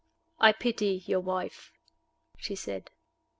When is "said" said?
2.55-2.89